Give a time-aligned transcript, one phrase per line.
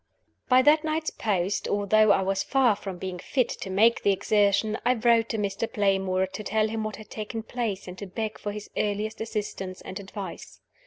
[0.49, 4.79] BY that night's post although I was far from being fit to make the exertion
[4.83, 5.71] I wrote to Mr.
[5.71, 9.79] Playmore, to tell him what had taken place, and to beg for his earliest assistance
[9.81, 10.59] and advice.